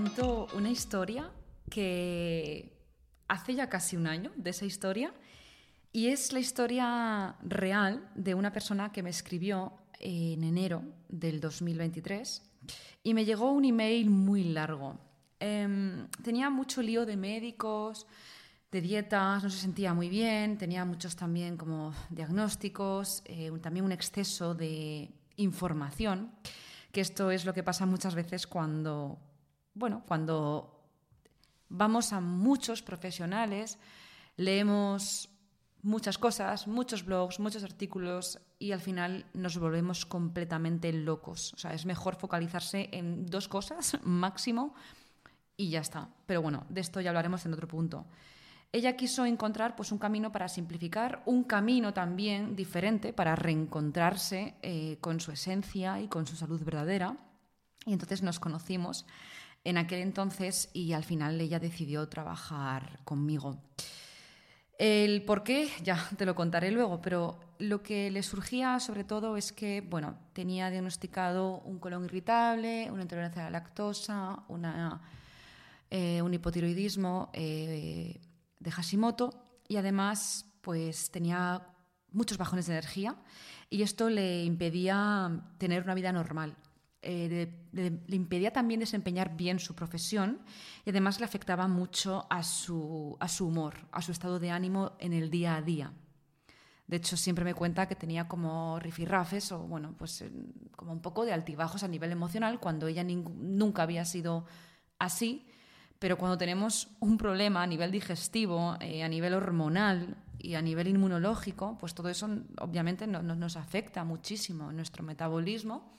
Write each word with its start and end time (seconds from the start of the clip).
cuento 0.00 0.46
una 0.54 0.70
historia 0.70 1.28
que 1.68 2.72
hace 3.26 3.56
ya 3.56 3.68
casi 3.68 3.96
un 3.96 4.06
año 4.06 4.30
de 4.36 4.50
esa 4.50 4.64
historia 4.64 5.12
y 5.92 6.06
es 6.06 6.32
la 6.32 6.38
historia 6.38 7.34
real 7.42 8.08
de 8.14 8.34
una 8.34 8.52
persona 8.52 8.92
que 8.92 9.02
me 9.02 9.10
escribió 9.10 9.72
en 9.98 10.44
enero 10.44 10.84
del 11.08 11.40
2023 11.40 12.42
y 13.02 13.12
me 13.12 13.24
llegó 13.24 13.50
un 13.50 13.64
email 13.64 14.08
muy 14.08 14.44
largo. 14.44 15.00
Em, 15.40 16.06
tenía 16.22 16.48
mucho 16.48 16.80
lío 16.80 17.04
de 17.04 17.16
médicos, 17.16 18.06
de 18.70 18.80
dietas, 18.80 19.42
no 19.42 19.50
se 19.50 19.58
sentía 19.58 19.94
muy 19.94 20.08
bien, 20.08 20.58
tenía 20.58 20.84
muchos 20.84 21.16
también 21.16 21.56
como 21.56 21.92
diagnósticos, 22.10 23.22
eh, 23.24 23.50
también 23.60 23.84
un 23.84 23.90
exceso 23.90 24.54
de 24.54 25.10
información, 25.34 26.30
que 26.92 27.00
esto 27.00 27.32
es 27.32 27.44
lo 27.44 27.52
que 27.52 27.64
pasa 27.64 27.84
muchas 27.84 28.14
veces 28.14 28.46
cuando, 28.46 29.18
bueno, 29.78 30.02
cuando 30.06 30.82
vamos 31.68 32.12
a 32.12 32.20
muchos 32.20 32.82
profesionales, 32.82 33.78
leemos 34.36 35.30
muchas 35.82 36.18
cosas, 36.18 36.66
muchos 36.66 37.04
blogs, 37.04 37.38
muchos 37.38 37.62
artículos 37.62 38.40
y 38.58 38.72
al 38.72 38.80
final 38.80 39.26
nos 39.34 39.56
volvemos 39.58 40.04
completamente 40.04 40.92
locos. 40.92 41.54
O 41.54 41.58
sea, 41.58 41.72
es 41.72 41.86
mejor 41.86 42.16
focalizarse 42.16 42.88
en 42.92 43.26
dos 43.26 43.48
cosas 43.48 43.98
máximo 44.02 44.74
y 45.56 45.70
ya 45.70 45.80
está. 45.80 46.08
Pero 46.26 46.42
bueno, 46.42 46.66
de 46.68 46.80
esto 46.80 47.00
ya 47.00 47.10
hablaremos 47.10 47.46
en 47.46 47.52
otro 47.52 47.68
punto. 47.68 48.06
Ella 48.70 48.96
quiso 48.96 49.24
encontrar 49.24 49.76
pues, 49.76 49.92
un 49.92 49.98
camino 49.98 50.30
para 50.30 50.48
simplificar, 50.48 51.22
un 51.24 51.44
camino 51.44 51.94
también 51.94 52.54
diferente 52.54 53.12
para 53.14 53.34
reencontrarse 53.34 54.56
eh, 54.60 54.98
con 55.00 55.20
su 55.20 55.32
esencia 55.32 56.00
y 56.00 56.08
con 56.08 56.26
su 56.26 56.36
salud 56.36 56.62
verdadera. 56.62 57.16
Y 57.86 57.94
entonces 57.94 58.22
nos 58.22 58.38
conocimos 58.38 59.06
en 59.64 59.78
aquel 59.78 60.00
entonces 60.00 60.70
y 60.72 60.92
al 60.92 61.04
final 61.04 61.40
ella 61.40 61.58
decidió 61.58 62.08
trabajar 62.08 63.00
conmigo. 63.04 63.60
El 64.78 65.24
por 65.24 65.42
qué, 65.42 65.68
ya 65.82 66.08
te 66.16 66.24
lo 66.24 66.34
contaré 66.34 66.70
luego, 66.70 67.02
pero 67.02 67.40
lo 67.58 67.82
que 67.82 68.10
le 68.10 68.22
surgía 68.22 68.78
sobre 68.78 69.02
todo 69.02 69.36
es 69.36 69.52
que, 69.52 69.80
bueno, 69.80 70.16
tenía 70.32 70.70
diagnosticado 70.70 71.60
un 71.60 71.80
colon 71.80 72.04
irritable, 72.04 72.88
una 72.90 73.02
intolerancia 73.02 73.42
a 73.42 73.44
la 73.46 73.58
lactosa, 73.58 74.44
una, 74.46 75.00
eh, 75.90 76.22
un 76.22 76.32
hipotiroidismo 76.32 77.30
eh, 77.32 78.20
de 78.60 78.70
Hashimoto 78.70 79.62
y 79.66 79.76
además, 79.76 80.46
pues 80.60 81.10
tenía 81.10 81.66
muchos 82.12 82.38
bajones 82.38 82.66
de 82.66 82.74
energía 82.74 83.16
y 83.70 83.82
esto 83.82 84.08
le 84.08 84.44
impedía 84.44 85.42
tener 85.58 85.82
una 85.82 85.94
vida 85.94 86.12
normal. 86.12 86.56
Eh, 87.00 87.48
le 87.72 88.16
impedía 88.16 88.52
también 88.52 88.80
desempeñar 88.80 89.36
bien 89.36 89.60
su 89.60 89.74
profesión 89.74 90.40
y 90.84 90.90
además 90.90 91.20
le 91.20 91.26
afectaba 91.26 91.68
mucho 91.68 92.26
a 92.28 92.42
su, 92.42 93.16
a 93.20 93.28
su 93.28 93.46
humor, 93.46 93.74
a 93.92 94.02
su 94.02 94.10
estado 94.10 94.40
de 94.40 94.50
ánimo 94.50 94.92
en 94.98 95.12
el 95.12 95.30
día 95.30 95.56
a 95.56 95.62
día. 95.62 95.92
De 96.88 96.96
hecho, 96.96 97.16
siempre 97.18 97.44
me 97.44 97.54
cuenta 97.54 97.86
que 97.86 97.94
tenía 97.94 98.26
como 98.26 98.80
rifirrafes 98.80 99.52
o, 99.52 99.58
bueno, 99.58 99.94
pues 99.96 100.24
como 100.74 100.92
un 100.92 101.00
poco 101.02 101.26
de 101.26 101.34
altibajos 101.34 101.82
a 101.82 101.88
nivel 101.88 102.10
emocional 102.10 102.58
cuando 102.58 102.86
ella 102.86 103.04
nunca 103.04 103.82
había 103.82 104.04
sido 104.06 104.46
así. 104.98 105.46
Pero 105.98 106.16
cuando 106.16 106.38
tenemos 106.38 106.88
un 107.00 107.18
problema 107.18 107.62
a 107.62 107.66
nivel 107.66 107.90
digestivo, 107.90 108.76
eh, 108.80 109.02
a 109.02 109.08
nivel 109.08 109.34
hormonal 109.34 110.16
y 110.38 110.54
a 110.54 110.62
nivel 110.62 110.88
inmunológico, 110.88 111.76
pues 111.78 111.92
todo 111.94 112.08
eso 112.08 112.28
obviamente 112.58 113.06
nos 113.06 113.56
afecta 113.56 114.04
muchísimo 114.04 114.70
en 114.70 114.76
nuestro 114.76 115.04
metabolismo 115.04 115.92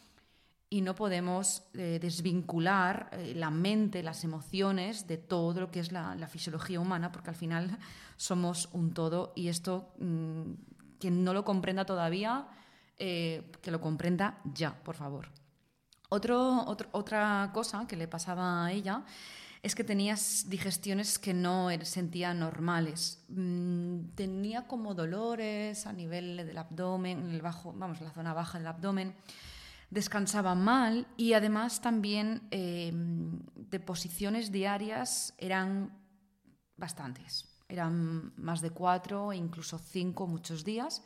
y 0.69 0.81
no 0.81 0.95
podemos 0.95 1.63
eh, 1.73 1.99
desvincular 1.99 3.09
eh, 3.11 3.33
la 3.35 3.49
mente, 3.49 4.03
las 4.03 4.23
emociones 4.23 5.07
de 5.07 5.17
todo 5.17 5.61
lo 5.61 5.71
que 5.71 5.79
es 5.79 5.91
la, 5.91 6.15
fisiología 6.27 6.79
humana, 6.79 7.11
porque 7.11 7.31
al 7.31 7.35
final 7.35 7.77
somos 8.17 8.69
un 8.73 8.93
todo 8.93 9.33
y 9.35 9.47
esto, 9.47 9.93
mm, 9.99 10.51
quien 10.99 11.23
no 11.23 11.33
lo 11.33 11.43
comprenda 11.43 11.85
todavía, 11.85 12.47
eh, 12.97 13.51
que 13.61 13.71
lo 13.71 13.81
comprenda 13.81 14.39
ya, 14.53 14.75
por 14.83 14.95
favor. 14.95 15.29
Otro, 16.09 16.65
otra 16.91 17.49
cosa 17.53 17.85
que 17.87 17.95
le 17.95 18.07
pasaba 18.07 18.65
a 18.65 18.71
ella 18.71 19.03
es 19.61 19.75
que 19.75 19.83
tenía 19.83 20.15
digestiones 20.47 21.19
que 21.19 21.33
no 21.33 21.69
er, 21.69 21.85
sentía 21.85 22.33
normales. 22.33 23.23
Mm, 23.29 24.09
tenía 24.15 24.67
como 24.67 24.93
dolores 24.93 25.85
a 25.85 25.93
nivel 25.93 26.37
del 26.37 26.57
abdomen, 26.57 27.31
el 27.31 27.41
bajo, 27.41 27.73
vamos, 27.73 28.01
la 28.01 28.11
zona 28.11 28.33
baja 28.33 28.57
del 28.57 28.67
abdomen 28.67 29.15
descansaba 29.89 30.55
mal 30.55 31.07
y 31.17 31.33
además 31.33 31.81
también 31.81 32.41
eh, 32.51 32.91
de 33.55 33.79
posiciones 33.79 34.51
diarias 34.51 35.33
eran 35.37 35.97
bastantes. 36.77 37.45
Eran 37.67 38.33
más 38.37 38.61
de 38.61 38.71
cuatro 38.71 39.31
e 39.31 39.37
incluso 39.37 39.77
cinco 39.77 40.27
muchos 40.27 40.63
días. 40.63 41.03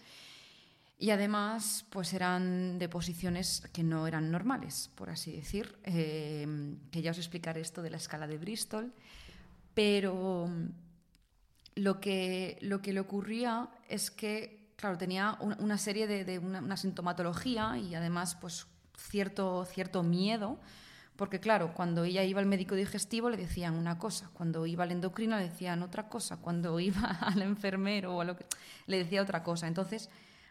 Y 0.97 1.09
además, 1.09 1.85
pues 1.89 2.13
eran 2.13 2.79
de 2.79 2.87
posiciones 2.87 3.63
que 3.73 3.83
no 3.83 4.07
eran 4.07 4.31
normales, 4.31 4.89
por 4.95 5.09
así 5.09 5.33
decir. 5.33 5.77
Eh, 5.83 6.77
que 6.91 7.01
ya 7.01 7.11
os 7.11 7.17
explicaré 7.17 7.59
esto 7.59 7.81
de 7.81 7.89
la 7.89 7.97
escala 7.97 8.27
de 8.27 8.37
Bristol. 8.37 8.93
Pero 9.73 10.49
lo 11.75 11.99
que, 11.99 12.57
lo 12.61 12.81
que 12.81 12.93
le 12.93 12.99
ocurría 13.01 13.69
es 13.89 14.11
que, 14.11 14.62
claro, 14.83 14.97
tenía 14.97 15.37
una 15.39 15.77
serie 15.77 16.07
de, 16.07 16.39
una, 16.39 16.75
sintomatología 16.75 17.77
y 17.77 17.95
además, 17.95 18.35
pues 18.35 18.67
cierto, 18.97 19.63
cierto 19.63 20.03
miedo, 20.03 20.59
porque 21.15 21.39
claro, 21.39 21.73
cuando 21.73 22.03
ella 22.03 22.21
iba 22.25 22.41
al 22.41 22.47
médico 22.47 22.75
digestivo 22.75 23.29
le 23.29 23.37
decían 23.37 23.75
una 23.75 23.97
cosa, 23.97 24.29
cuando 24.33 24.65
iba 24.65 24.83
al 24.83 24.91
endocrino 24.91 25.37
le 25.37 25.43
decían 25.43 25.83
otra 25.83 26.09
cosa, 26.09 26.35
cuando 26.35 26.77
iba 26.81 27.01
al 27.21 27.41
enfermero 27.43 28.13
o 28.13 28.19
a 28.19 28.25
lo 28.25 28.35
que 28.35 28.45
le 28.87 28.97
decía 28.97 29.21
otra 29.21 29.41
cosa. 29.41 29.69
Entonces, 29.69 30.09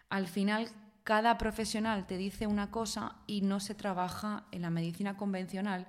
al 0.08 0.26
final 0.26 0.70
cada 1.04 1.36
profesional 1.36 2.06
te 2.06 2.16
dice 2.16 2.46
una 2.46 2.70
cosa 2.70 3.16
y 3.26 3.42
no 3.42 3.60
se 3.60 3.74
trabaja 3.74 4.44
en 4.50 4.62
la 4.62 4.70
medicina 4.70 5.14
convencional 5.14 5.86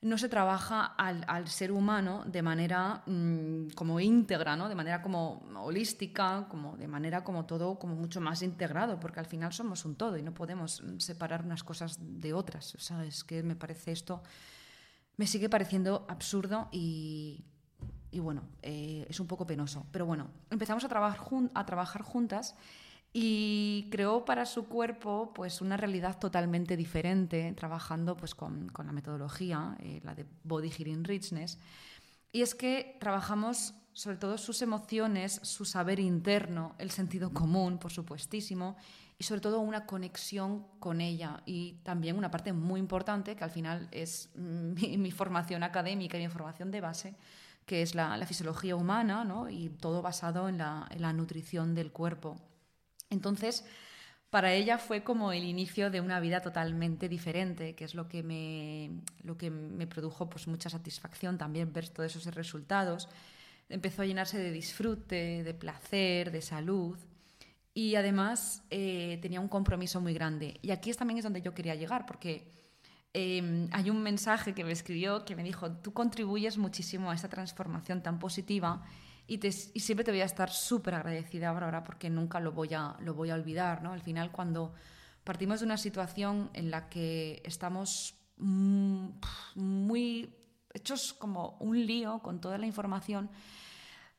no 0.00 0.16
se 0.16 0.28
trabaja 0.28 0.84
al, 0.84 1.48
ser 1.48 1.72
humano 1.72 2.22
de 2.24 2.40
manera 2.42 3.02
mm, 3.06 3.70
como 3.74 3.98
íntegra, 3.98 4.54
¿no? 4.54 4.68
de 4.68 4.76
manera 4.76 5.02
como 5.02 5.42
holística, 5.56 6.46
como 6.48 6.76
de 6.76 6.86
manera 6.86 7.24
como 7.24 7.46
todo 7.46 7.78
como 7.78 7.96
mucho 7.96 8.20
más 8.20 8.42
integrado, 8.42 9.00
porque 9.00 9.18
al 9.18 9.26
final 9.26 9.52
somos 9.52 9.84
un 9.84 9.96
todo 9.96 10.16
y 10.16 10.22
no 10.22 10.32
podemos 10.34 10.84
separar 10.98 11.44
unas 11.44 11.64
cosas 11.64 11.98
de 12.00 12.32
otras. 12.32 12.74
O 12.76 13.00
es 13.02 13.24
que 13.24 13.42
me 13.42 13.56
parece 13.56 13.90
esto, 13.90 14.22
me 15.16 15.26
sigue 15.26 15.48
pareciendo 15.48 16.06
absurdo 16.08 16.68
y, 16.70 17.44
bueno, 18.12 18.42
eh, 18.62 19.04
es 19.08 19.18
un 19.18 19.26
poco 19.26 19.48
penoso. 19.48 19.84
Pero 19.90 20.06
bueno, 20.06 20.30
empezamos 20.50 20.84
a 20.84 20.88
trabajar, 20.88 21.26
a 21.54 21.66
trabajar 21.66 22.02
juntas 22.02 22.54
y 23.12 23.88
creó 23.90 24.24
para 24.24 24.44
su 24.44 24.66
cuerpo 24.66 25.32
pues 25.34 25.60
una 25.60 25.76
realidad 25.76 26.18
totalmente 26.18 26.76
diferente 26.76 27.52
trabajando 27.56 28.16
pues 28.16 28.34
con, 28.34 28.68
con 28.68 28.86
la 28.86 28.92
metodología 28.92 29.76
eh, 29.80 30.00
la 30.04 30.14
de 30.14 30.26
body 30.44 30.70
healing 30.70 31.04
richness. 31.04 31.58
Y 32.32 32.42
es 32.42 32.54
que 32.54 32.96
trabajamos 33.00 33.74
sobre 33.92 34.18
todo 34.18 34.38
sus 34.38 34.62
emociones 34.62 35.40
su 35.42 35.64
saber 35.64 35.98
interno 35.98 36.74
el 36.78 36.90
sentido 36.90 37.32
común 37.32 37.78
por 37.78 37.90
supuestísimo 37.90 38.76
y 39.18 39.24
sobre 39.24 39.40
todo 39.40 39.60
una 39.60 39.86
conexión 39.86 40.66
con 40.78 41.00
ella. 41.00 41.42
Y 41.46 41.80
también 41.82 42.16
una 42.16 42.30
parte 42.30 42.52
muy 42.52 42.78
importante 42.78 43.34
que 43.34 43.42
al 43.42 43.50
final 43.50 43.88
es 43.90 44.30
mi, 44.36 44.98
mi 44.98 45.10
formación 45.10 45.62
académica 45.62 46.18
y 46.18 46.22
mi 46.22 46.28
formación 46.28 46.70
de 46.70 46.80
base 46.80 47.14
que 47.64 47.82
es 47.82 47.94
la, 47.94 48.16
la 48.16 48.24
fisiología 48.24 48.74
humana 48.76 49.24
¿no? 49.24 49.50
y 49.50 49.68
todo 49.68 50.00
basado 50.00 50.48
en 50.48 50.56
la, 50.56 50.88
en 50.90 51.02
la 51.02 51.12
nutrición 51.12 51.74
del 51.74 51.92
cuerpo 51.92 52.40
entonces, 53.10 53.64
para 54.30 54.52
ella 54.52 54.76
fue 54.76 55.02
como 55.02 55.32
el 55.32 55.44
inicio 55.44 55.90
de 55.90 56.00
una 56.00 56.20
vida 56.20 56.40
totalmente 56.40 57.08
diferente, 57.08 57.74
que 57.74 57.84
es 57.84 57.94
lo 57.94 58.08
que 58.08 58.22
me, 58.22 58.90
lo 59.22 59.38
que 59.38 59.50
me 59.50 59.86
produjo 59.86 60.28
pues, 60.28 60.46
mucha 60.46 60.68
satisfacción 60.68 61.38
también 61.38 61.72
ver 61.72 61.88
todos 61.88 62.14
esos 62.14 62.34
resultados. 62.34 63.08
Empezó 63.70 64.02
a 64.02 64.06
llenarse 64.06 64.38
de 64.38 64.52
disfrute, 64.52 65.42
de 65.42 65.54
placer, 65.54 66.30
de 66.30 66.42
salud 66.42 66.98
y 67.72 67.94
además 67.94 68.64
eh, 68.70 69.18
tenía 69.22 69.40
un 69.40 69.48
compromiso 69.48 70.00
muy 70.00 70.12
grande. 70.12 70.58
Y 70.62 70.72
aquí 70.72 70.92
también 70.92 71.18
es 71.18 71.24
donde 71.24 71.40
yo 71.40 71.54
quería 71.54 71.74
llegar, 71.74 72.04
porque 72.04 72.50
em, 73.14 73.68
hay 73.72 73.88
un 73.88 74.02
mensaje 74.02 74.52
que 74.52 74.64
me 74.64 74.72
escribió 74.72 75.24
que 75.24 75.36
me 75.36 75.42
dijo, 75.42 75.70
tú 75.70 75.92
contribuyes 75.94 76.58
muchísimo 76.58 77.10
a 77.10 77.14
esta 77.14 77.28
transformación 77.28 78.02
tan 78.02 78.18
positiva 78.18 78.84
y, 79.28 79.38
siempre 79.52 80.04
te 80.04 80.10
voy 80.10 80.22
a 80.22 80.24
estar 80.24 80.50
súper 80.50 80.94
agradecida, 80.94 81.50
ahora 81.50 81.84
porque 81.84 82.08
nunca 82.08 82.40
lo 82.40 82.52
voy 82.52 82.72
a, 82.72 82.96
lo 83.00 83.12
voy 83.12 83.28
a 83.28 83.34
olvidar. 83.34 83.82
¿no? 83.82 83.92
Al 83.92 84.00
final, 84.00 84.32
cuando 84.32 84.72
partimos 85.22 85.60
de 85.60 85.66
una 85.66 85.76
situación 85.76 86.50
en 86.54 86.70
la 86.70 86.88
que 86.88 87.42
estamos 87.44 88.14
mm, 88.38 89.08
muy 89.56 90.34
hechos 90.72 91.12
como 91.12 91.58
un 91.60 91.86
lío 91.86 92.20
con 92.20 92.40
toda 92.40 92.56
la 92.56 92.64
información, 92.64 93.28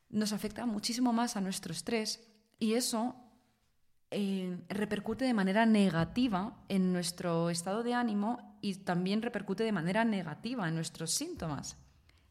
nos 0.10 0.32
afecta 0.32 0.68
muchísimo 0.68 1.12
más 1.12 1.36
a 1.36 1.42
nuestro 1.42 1.72
estrés 1.74 2.28
y 2.60 2.74
eso 2.74 3.16
eh, 4.12 4.60
repercute 4.70 5.26
de 5.26 5.34
manera 5.34 5.66
negativa 5.66 6.56
en 6.68 6.94
nuestro 6.94 7.50
estado 7.50 7.82
de 7.82 7.96
ánimo 7.96 8.58
y 8.62 8.76
también 8.76 9.24
repercute 9.24 9.64
de 9.64 9.72
manera 9.72 10.06
negativa 10.06 10.68
en 10.68 10.76
nuestros 10.76 11.12
síntomas. 11.12 11.78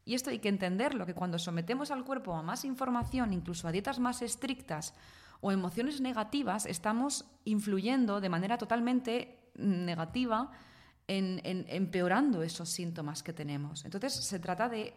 Y 0.09 0.15
esto 0.15 0.31
hay 0.31 0.39
que 0.39 0.49
entenderlo, 0.49 1.05
que 1.05 1.13
cuando 1.13 1.37
sometemos 1.37 1.91
al 1.91 2.03
cuerpo 2.03 2.33
a 2.33 2.41
más 2.41 2.65
información, 2.65 3.31
incluso 3.31 3.67
a 3.67 3.71
dietas 3.71 3.99
más 3.99 4.23
estrictas 4.23 4.95
o 5.39 5.51
emociones 5.51 6.01
negativas, 6.01 6.65
estamos 6.65 7.25
influyendo 7.45 8.19
de 8.19 8.27
manera 8.27 8.57
totalmente 8.57 9.51
negativa 9.53 10.49
en, 11.05 11.39
empeorando 11.43 12.41
esos 12.41 12.69
síntomas 12.69 13.21
que 13.21 13.33
tenemos. 13.33 13.85
Entonces 13.85 14.15
se 14.15 14.39
trata 14.39 14.67
de, 14.67 14.95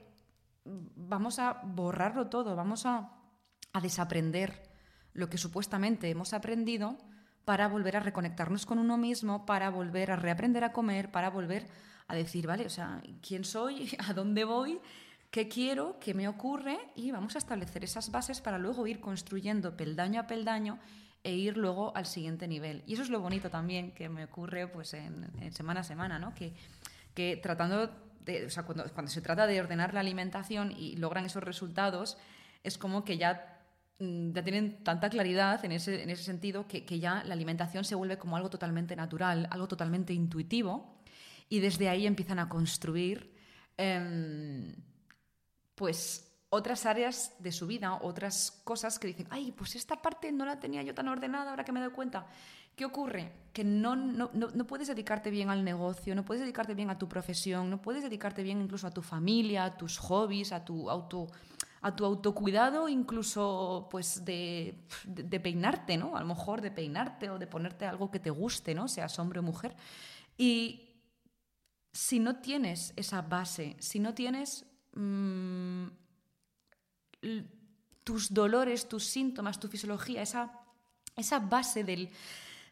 vamos 0.65 1.39
a 1.39 1.61
borrarlo 1.63 2.29
todo, 2.29 2.57
vamos 2.57 2.87
a 2.87 3.13
desaprender 3.83 4.63
lo 5.13 5.29
que 5.29 5.37
supuestamente 5.37 6.09
hemos 6.09 6.33
aprendido 6.33 6.97
para 7.45 7.69
volver 7.69 7.99
a 7.99 8.01
reconectarnos 8.01 8.65
con 8.65 8.79
uno 8.79 8.97
mismo, 8.97 9.45
para 9.45 9.69
volver 9.69 10.11
a 10.11 10.17
reaprender 10.17 10.65
a 10.65 10.73
comer, 10.73 11.11
para 11.11 11.29
volver 11.29 11.69
a 12.13 12.17
decir, 12.17 12.47
vale, 12.47 12.67
o 12.67 12.71
sea, 12.71 13.03
¿quién 13.27 13.45
soy? 13.45 13.97
¿A 14.07 14.13
dónde 14.13 14.45
voy? 14.45 14.81
¿Qué 15.31 15.49
quiero? 15.49 15.99
¿Qué 15.99 16.15
me 16.15 16.29
ocurre? 16.29 16.79
Y 16.95 17.11
vamos 17.11 17.35
a 17.35 17.39
establecer 17.39 17.85
esas 17.85 18.11
bases 18.11 18.41
para 18.41 18.59
luego 18.59 18.87
ir 18.87 19.01
construyendo 19.01 19.77
peldaño 19.77 20.21
a 20.21 20.27
peldaño 20.27 20.79
e 21.25 21.35
ir 21.35 21.57
luego 21.57 21.97
al 21.97 22.07
siguiente 22.07 22.47
nivel. 22.47 22.83
Y 22.87 22.95
eso 22.95 23.03
es 23.03 23.09
lo 23.09 23.21
bonito 23.21 23.49
también 23.49 23.93
que 23.93 24.09
me 24.09 24.25
ocurre 24.25 24.67
pues, 24.67 24.93
en, 24.95 25.31
semana 25.53 25.81
a 25.81 25.85
semana, 25.85 26.19
¿no? 26.19 26.35
Que, 26.35 26.53
que 27.15 27.39
tratando 27.39 27.91
de, 28.25 28.47
o 28.47 28.51
sea, 28.51 28.65
cuando, 28.65 28.85
cuando 28.93 29.11
se 29.11 29.23
trata 29.23 29.47
de 29.47 29.61
ordenar 29.61 29.95
la 29.95 30.01
alimentación 30.01 30.73
y 30.73 30.97
logran 30.97 31.25
esos 31.25 31.43
resultados, 31.43 32.19
es 32.63 32.77
como 32.77 33.05
que 33.05 33.17
ya 33.17 33.53
Mm, 34.03 34.33
ya 34.33 34.43
tienen 34.43 34.83
tanta 34.83 35.09
claridad 35.11 35.65
en 35.65 35.71
ese, 35.71 36.03
en 36.03 36.11
ese 36.11 36.25
sentido 36.25 36.67
que, 36.67 36.99
ya 36.99 37.23
la 37.25 37.35
alimentación 37.35 37.85
se 37.85 37.95
vuelve 37.95 38.19
como 38.19 38.37
algo 38.37 38.51
totalmente 38.51 38.97
natural, 38.97 39.47
algo 39.51 39.69
totalmente 39.69 40.13
intuitivo, 40.13 41.02
y 41.53 41.61
desde 41.61 41.91
ahí 41.91 42.07
empiezan 42.07 42.39
a 42.39 42.49
construir 42.49 43.31
em, 43.77 44.75
pues 45.75 46.33
otras 46.49 46.87
áreas 46.87 47.35
de 47.41 47.53
su 47.53 47.67
vida, 47.67 47.99
otras 48.01 48.63
cosas 48.65 48.99
que 48.99 49.09
dicen, 49.09 49.27
ay, 49.29 49.53
pues 49.53 49.77
esta 49.77 50.01
parte 50.01 50.33
no 50.33 50.47
la 50.47 50.59
tenía 50.59 50.83
yo 50.83 50.95
tan 50.95 51.09
ordenada 51.09 51.51
ahora 51.51 51.63
que 51.63 51.73
me 51.73 51.81
doy 51.81 51.91
cuenta. 51.91 52.27
¿Qué 52.75 52.87
ocurre? 52.87 53.33
Que 53.53 53.65
no, 53.65 53.97
no, 53.97 54.31
no, 54.33 54.67
puedes 54.67 54.89
dedicarte 54.89 55.29
bien 55.31 55.51
al 55.51 55.63
negocio, 55.63 56.15
no 56.15 56.25
puedes 56.25 56.41
dedicarte 56.41 56.73
bien 56.73 56.89
a 56.89 56.97
tu 56.97 57.07
profesión, 57.07 57.69
no 57.69 57.83
puedes 57.83 58.03
dedicarte 58.03 58.43
bien 58.43 58.63
incluso 58.63 58.87
a 58.87 58.91
tu 58.91 59.03
familia, 59.03 59.65
a 59.65 59.77
tus 59.77 59.99
hobbies, 59.99 60.53
a 60.53 60.65
tu 60.65 60.89
auto 60.89 61.27
a 61.83 61.95
tu 61.95 62.07
autocuidado, 62.07 62.89
incluso 62.89 63.89
pues 63.91 64.25
de, 64.25 64.87
peinarte, 65.43 65.99
¿no? 65.99 66.17
A 66.17 66.21
lo 66.21 66.27
mejor 66.27 66.63
de 66.63 66.71
peinarte 66.71 67.29
o 67.29 67.39
de 67.39 67.47
ponerte 67.47 67.85
algo 67.85 68.11
que 68.11 68.21
te 68.21 68.31
guste, 68.31 68.75
¿no? 68.75 68.89
Seas 68.89 69.19
hombre 69.19 69.41
o 69.41 69.43
mujer. 69.43 69.75
Y 70.39 70.92
si 71.93 72.19
no 72.19 72.37
tienes 72.37 72.93
esa 72.97 73.23
base, 73.23 73.77
si 73.79 74.01
no 74.01 74.15
tienes 74.15 74.65
mm, 74.95 75.87
tus 78.05 78.33
dolores, 78.33 78.89
tus 78.89 79.05
síntomas, 79.05 79.61
tu 79.61 79.69
fisiología, 79.69 80.23
esa, 80.23 80.61
esa 81.17 81.39
base 81.39 81.85
del, 81.85 82.11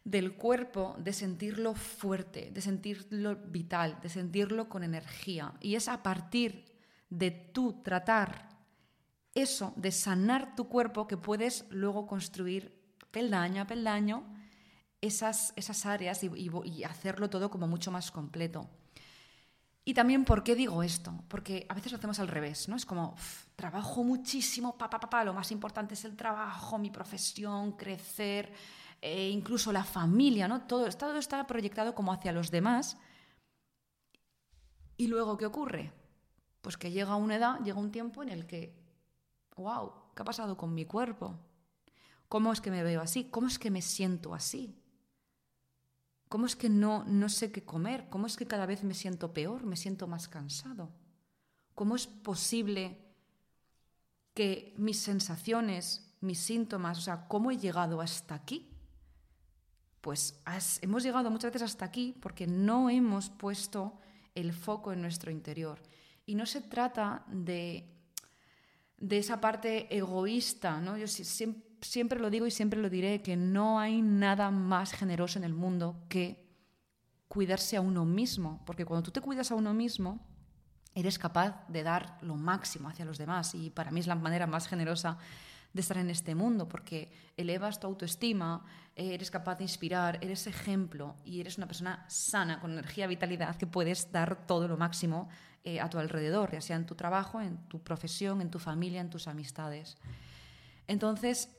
del 0.05 0.35
cuerpo, 0.35 0.97
de 0.99 1.13
sentirlo 1.13 1.75
fuerte, 1.75 2.51
de 2.51 2.61
sentirlo 2.61 3.37
vital, 3.37 3.99
de 4.03 4.09
sentirlo 4.09 4.69
con 4.69 4.83
energía. 4.83 5.55
Y 5.61 5.75
es 5.75 5.89
a 5.89 6.03
partir 6.03 6.65
de 7.11 7.31
tú 7.31 7.83
tratar 7.83 8.49
eso 9.35 9.73
de 9.77 9.93
sanar 9.93 10.57
tu 10.57 10.69
cuerpo 10.69 11.07
que 11.07 11.17
puedes 11.17 11.67
luego 11.71 12.07
construir 12.07 12.81
peldaño 13.11 13.63
a 13.63 13.67
peldaño 13.67 14.25
esas, 15.01 15.53
esas 15.57 15.87
áreas 15.87 16.23
y, 16.23 16.85
hacerlo 16.85 17.31
todo 17.31 17.51
como 17.51 17.67
mucho 17.67 17.91
más 17.91 18.11
completo. 18.11 18.69
Y 19.91 19.95
también, 19.95 20.25
¿por 20.25 20.45
qué 20.45 20.55
digo 20.55 20.85
esto? 20.85 21.13
Porque 21.27 21.67
a 21.69 21.75
veces 21.75 21.91
lo 21.91 21.99
hacemos 21.99 22.21
al 22.21 22.29
revés, 22.29 22.69
¿no? 22.69 22.77
Es 22.77 22.87
como, 22.87 23.17
trabajo 23.57 24.05
muchísimo, 24.05 24.79
papá, 24.79 25.01
papá, 25.01 25.25
lo 25.25 25.35
más 25.35 25.51
importante 25.51 25.95
es 25.95 26.05
el 26.05 26.17
trabajo, 26.17 26.79
mi 26.79 26.91
profesión, 26.91 27.73
crecer, 27.73 28.53
e 29.01 29.31
incluso 29.31 29.73
la 29.73 29.83
familia, 29.83 30.47
¿no? 30.47 30.61
Todo, 30.61 30.89
todo 30.91 31.17
está 31.17 31.45
proyectado 31.45 31.93
como 31.93 32.13
hacia 32.13 32.31
los 32.31 32.53
demás. 32.53 32.99
Y 34.97 35.09
luego, 35.09 35.37
¿qué 35.37 35.47
ocurre? 35.47 35.93
Pues 36.61 36.77
que 36.77 36.93
llega 36.93 37.17
una 37.17 37.35
edad, 37.35 37.59
llega 37.65 37.81
un 37.81 37.91
tiempo 37.91 38.23
en 38.23 38.29
el 38.29 38.47
que 38.47 38.73
wow, 39.57 39.93
¿qué 40.15 40.23
ha 40.23 40.25
pasado 40.25 40.57
con 40.57 40.73
mi 40.73 40.85
cuerpo? 40.85 41.35
¿Cómo 42.29 42.53
es 42.53 42.61
que 42.61 42.71
me 42.71 42.85
veo 42.85 43.01
así? 43.01 43.25
¿Cómo 43.25 43.49
es 43.49 43.59
que 43.59 43.73
me 43.73 43.83
siento 43.83 44.35
así? 44.35 44.80
¿Cómo 46.31 46.47
es 46.47 46.55
que 46.55 46.71
no, 46.71 47.05
no 47.05 47.29
sé 47.29 47.51
qué 47.51 47.65
comer? 47.65 48.09
¿Cómo 48.09 48.27
es 48.27 48.37
que 48.37 48.47
cada 48.47 48.65
vez 48.65 48.85
me 48.85 48.95
siento 48.95 49.35
peor? 49.35 49.67
¿Me 49.67 49.77
siento 49.77 50.07
más 50.07 50.29
cansado? 50.29 50.91
¿Cómo 51.75 51.97
es 51.97 52.07
posible 52.07 52.99
que 54.33 54.73
mis 54.79 55.01
sensaciones, 55.01 56.15
mis 56.21 56.39
síntomas, 56.39 56.99
o 56.99 57.01
sea, 57.01 57.27
cómo 57.27 57.51
he 57.51 57.59
llegado 57.59 58.01
hasta 58.01 58.37
aquí? 58.37 58.71
Pues 60.01 60.41
hemos 60.81 61.03
llegado 61.03 61.33
muchas 61.33 61.53
veces 61.53 61.69
hasta 61.73 61.85
aquí 61.85 62.17
porque 62.23 62.47
no 62.47 62.89
hemos 62.89 63.29
puesto 63.29 63.99
el 64.37 64.53
foco 64.53 64.93
en 64.93 65.03
nuestro 65.03 65.33
interior. 65.33 65.83
Y 66.27 66.37
no 66.37 66.47
se 66.47 66.61
trata 66.61 67.25
de 67.27 68.01
de 69.01 69.19
esa 69.19 69.41
parte 69.41 69.95
egoísta, 69.97 70.81
¿no? 70.81 70.97
Yo 70.97 71.09
siempre, 71.09 71.70
lo 72.19 72.31
digo 72.31 72.47
y 72.47 72.51
siempre 72.51 72.81
lo 72.81 72.91
diré, 72.91 73.23
que 73.23 73.37
no 73.37 73.79
hay 73.79 74.03
nada 74.03 74.51
más 74.51 74.93
generoso 74.93 75.39
en 75.39 75.45
el 75.45 75.55
mundo 75.55 76.05
que 76.09 76.47
cuidarse 77.29 77.77
a 77.77 77.81
uno 77.81 78.05
mismo, 78.05 78.63
porque 78.67 78.85
cuando 78.85 79.05
tú 79.05 79.11
te 79.13 79.21
cuidas 79.21 79.51
a 79.51 79.55
uno 79.55 79.73
mismo, 79.73 80.19
eres 80.95 81.19
capaz 81.19 81.67
de 81.69 81.83
dar 81.83 82.19
lo 82.23 82.35
máximo 82.35 82.89
hacia 82.89 83.05
los 83.05 83.19
demás 83.19 83.55
y 83.55 83.71
para 83.71 83.91
mí 83.91 84.01
es 84.01 84.07
la 84.07 84.17
manera 84.17 84.47
más 84.47 84.67
generosa 84.67 85.19
de 85.73 85.81
estar 85.81 85.99
en 85.99 86.11
este 86.11 86.35
mundo, 86.35 86.69
porque 86.69 87.13
elevas 87.37 87.79
tu 87.79 87.87
autoestima, 87.87 88.65
eres 88.97 89.31
capaz 89.31 89.57
de 89.57 89.65
inspirar, 89.65 90.19
eres 90.21 90.49
ejemplo 90.49 91.15
y 91.25 91.41
eres 91.41 91.59
una 91.59 91.69
persona 91.69 92.05
sana, 92.09 92.61
con 92.61 92.73
energía, 92.73 93.07
vitalidad, 93.07 93.55
que 93.57 93.69
puedes 93.69 94.11
dar 94.11 94.47
todo 94.47 94.67
lo 94.67 94.77
máximo 94.77 95.29
eh, 95.63 95.81
a 95.81 95.89
tu 95.89 95.99
alrededor, 95.99 96.51
ya 96.51 96.61
sea 96.61 96.77
en 96.77 96.87
tu 96.87 96.97
trabajo, 96.97 97.41
en 97.41 97.59
tu 97.69 97.81
profesión, 97.83 98.41
en 98.41 98.51
tu 98.51 98.59
familia, 98.59 99.01
en 99.01 99.11
tus 99.11 99.29
amistades. 99.29 99.97
Entonces, 100.89 101.51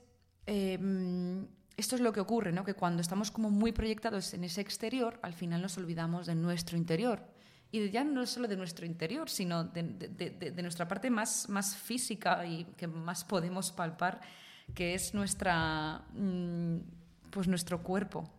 em, 0.46 1.48
esto 1.78 1.95
es 1.95 2.02
lo 2.02 2.14
que 2.14 2.19
ocurre, 2.19 2.52
¿no? 2.52 2.64
que 2.64 2.74
cuando 2.74 3.02
estamos 3.02 3.31
como 3.31 3.50
muy 3.50 3.71
proyectados 3.71 4.33
en 4.33 4.44
ese 4.44 4.62
exterior, 4.62 5.19
al 5.21 5.33
final 5.33 5.62
nos 5.62 5.78
olvidamos 5.78 6.28
de 6.28 6.36
nuestro 6.36 6.78
interior. 6.78 7.24
Y 7.71 7.90
ya 7.90 8.04
no 8.04 8.26
solo 8.26 8.48
de 8.48 8.57
nuestro 8.57 8.86
interior, 8.86 9.30
sino 9.30 9.64
de, 9.64 10.62
nuestra 10.62 10.88
parte 10.88 11.10
más, 11.10 11.48
más 11.48 11.76
física 11.76 12.45
y 12.45 12.66
que 12.76 12.88
más 12.88 13.24
podemos 13.24 13.71
palpar, 13.71 14.19
que 14.76 14.94
es 14.94 15.14
nuestra, 15.14 16.04
mm, 16.14 16.78
pues 17.30 17.48
nuestro 17.48 17.81
cuerpo. 17.81 18.30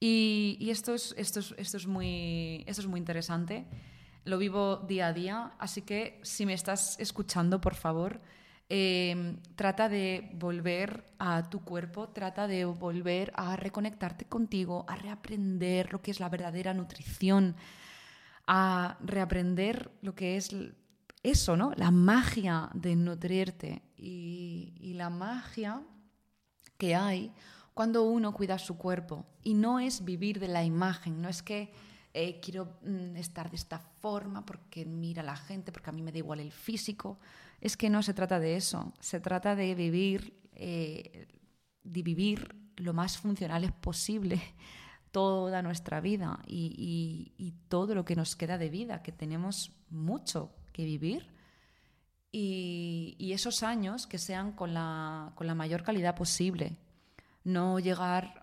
Y, 0.00 0.68
esto, 0.70 0.94
es, 0.94 1.14
esto, 1.18 1.40
es, 1.40 1.54
esto, 1.58 1.76
es 1.76 1.86
muy, 1.86 2.64
esto 2.66 2.80
es 2.80 2.88
muy 2.88 2.98
interesante 2.98 3.66
lo 4.24 4.38
vivo 4.38 4.76
día 4.76 5.08
a 5.08 5.12
día, 5.12 5.52
así 5.58 5.82
que 5.82 6.20
si 6.22 6.46
me 6.46 6.52
estás 6.52 6.98
escuchando, 7.00 7.60
por 7.60 7.74
favor, 7.74 8.20
eh, 8.70 9.36
trata 9.56 9.88
de 9.88 10.30
volver 10.34 11.04
a 11.18 11.50
tu 11.50 11.64
cuerpo, 11.64 12.08
trata 12.08 12.46
de 12.46 12.64
volver 12.64 13.32
a 13.34 13.56
reconectarte 13.56 14.24
contigo, 14.24 14.84
a 14.88 14.96
reaprender 14.96 15.92
lo 15.92 16.00
que 16.00 16.12
es 16.12 16.20
la 16.20 16.28
verdadera 16.28 16.72
nutrición, 16.72 17.56
a 18.46 18.96
reaprender 19.00 19.90
lo 20.02 20.14
que 20.14 20.36
es 20.36 20.50
eso, 21.22 21.56
¿no? 21.56 21.72
La 21.76 21.90
magia 21.90 22.70
de 22.72 22.96
nutrirte 22.96 23.82
y 23.96 24.92
la 24.94 25.10
magia 25.10 25.82
que 26.78 26.94
hay 26.94 27.32
cuando 27.74 28.02
uno 28.04 28.32
cuida 28.32 28.58
su 28.58 28.76
cuerpo. 28.76 29.26
Y 29.42 29.54
no 29.54 29.80
es 29.80 30.04
vivir 30.04 30.38
de 30.38 30.48
la 30.48 30.64
imagen, 30.64 31.20
no 31.20 31.28
es 31.28 31.42
que 31.42 31.72
eh, 32.12 32.40
quiero 32.40 32.78
mm, 32.82 33.16
estar 33.16 33.50
de 33.50 33.56
esta 33.56 33.78
forma 33.78 34.44
porque 34.44 34.84
mira 34.84 35.22
la 35.22 35.36
gente, 35.36 35.70
porque 35.70 35.90
a 35.90 35.92
mí 35.92 36.02
me 36.02 36.10
da 36.10 36.18
igual 36.18 36.40
el 36.40 36.50
físico. 36.50 37.20
Es 37.60 37.76
que 37.76 37.88
no 37.88 38.02
se 38.02 38.14
trata 38.14 38.40
de 38.40 38.56
eso, 38.56 38.92
se 39.00 39.20
trata 39.20 39.54
de 39.54 39.74
vivir, 39.74 40.34
eh, 40.54 41.28
de 41.84 42.02
vivir 42.02 42.56
lo 42.76 42.94
más 42.94 43.18
funcionales 43.18 43.70
posible 43.72 44.40
toda 45.12 45.62
nuestra 45.62 46.00
vida 46.00 46.40
y, 46.46 47.54
todo 47.68 47.94
lo 47.94 48.04
que 48.04 48.16
nos 48.16 48.34
queda 48.34 48.58
de 48.58 48.68
vida, 48.68 49.02
que 49.02 49.12
tenemos 49.12 49.72
mucho 49.90 50.52
que 50.72 50.84
vivir. 50.84 51.28
Y, 52.32 53.14
y 53.18 53.32
esos 53.32 53.62
años 53.62 54.08
que 54.08 54.18
sean 54.18 54.52
con 54.52 54.74
la, 54.74 55.32
con 55.36 55.46
la 55.46 55.54
mayor 55.54 55.84
calidad 55.84 56.16
posible. 56.16 56.76
No 57.44 57.78
llegar 57.78 58.39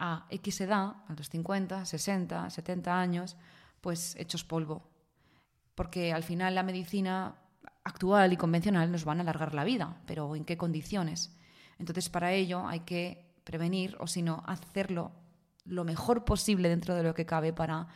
a 0.00 0.26
X 0.30 0.62
edad, 0.62 0.96
a 1.06 1.14
los 1.16 1.28
50, 1.28 1.84
60, 1.84 2.50
70 2.50 3.00
años, 3.00 3.36
pues 3.80 4.16
hechos 4.16 4.42
polvo. 4.42 4.82
Porque 5.76 6.12
al 6.12 6.24
final 6.24 6.54
la 6.54 6.64
medicina 6.64 7.36
actual 7.84 8.32
y 8.32 8.36
convencional 8.36 8.90
nos 8.90 9.04
van 9.04 9.18
a 9.18 9.22
alargar 9.22 9.54
la 9.54 9.64
vida, 9.64 10.00
pero 10.06 10.34
¿en 10.34 10.44
qué 10.44 10.56
condiciones? 10.56 11.36
Entonces, 11.78 12.08
para 12.08 12.32
ello 12.32 12.66
hay 12.66 12.80
que 12.80 13.30
prevenir 13.44 13.96
o 14.00 14.06
sino 14.06 14.42
hacerlo 14.46 15.12
lo 15.64 15.84
mejor 15.84 16.24
posible 16.24 16.68
dentro 16.68 16.94
de 16.94 17.02
lo 17.02 17.14
que 17.14 17.26
cabe 17.26 17.52
para... 17.52 17.88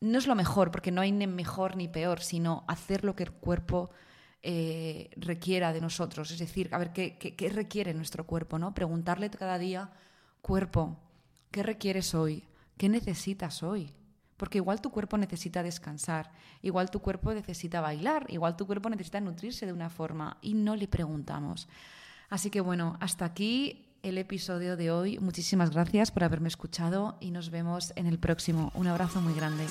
No 0.00 0.18
es 0.18 0.26
lo 0.26 0.34
mejor, 0.34 0.70
porque 0.70 0.90
no 0.90 1.00
hay 1.00 1.10
ni 1.12 1.26
mejor 1.26 1.76
ni 1.76 1.88
peor, 1.88 2.20
sino 2.20 2.64
hacer 2.68 3.04
lo 3.04 3.16
que 3.16 3.22
el 3.22 3.32
cuerpo 3.32 3.90
eh, 4.42 5.10
requiera 5.16 5.72
de 5.72 5.80
nosotros. 5.80 6.30
Es 6.30 6.38
decir, 6.38 6.68
a 6.72 6.78
ver 6.78 6.92
qué, 6.92 7.16
qué, 7.16 7.48
requiere 7.48 7.94
nuestro 7.94 8.26
cuerpo, 8.26 8.58
¿no? 8.58 8.74
Preguntarle 8.74 9.30
cada 9.30 9.58
día, 9.58 9.90
cuerpo, 10.46 10.96
¿qué 11.50 11.64
requieres 11.64 12.14
hoy? 12.14 12.44
¿Qué 12.78 12.88
necesitas 12.88 13.64
hoy? 13.64 13.90
Porque 14.36 14.58
igual 14.58 14.80
tu 14.80 14.92
cuerpo 14.92 15.18
necesita 15.18 15.64
descansar, 15.64 16.30
igual 16.62 16.88
tu 16.88 17.00
cuerpo 17.00 17.34
necesita 17.34 17.80
bailar, 17.80 18.26
igual 18.28 18.56
tu 18.56 18.64
cuerpo 18.64 18.88
necesita 18.88 19.20
nutrirse 19.20 19.66
de 19.66 19.72
una 19.72 19.90
forma 19.90 20.36
y 20.42 20.54
no 20.54 20.76
le 20.76 20.86
preguntamos. 20.86 21.66
Así 22.30 22.50
que 22.50 22.60
bueno, 22.60 22.96
hasta 23.00 23.24
aquí 23.24 23.88
el 24.04 24.18
episodio 24.18 24.76
de 24.76 24.92
hoy. 24.92 25.18
Muchísimas 25.18 25.70
gracias 25.70 26.12
por 26.12 26.22
haberme 26.22 26.46
escuchado 26.46 27.16
y 27.20 27.32
nos 27.32 27.50
vemos 27.50 27.92
en 27.96 28.06
el 28.06 28.20
próximo. 28.20 28.70
Un 28.74 28.86
abrazo 28.86 29.20
muy 29.20 29.34
grande. 29.34 29.64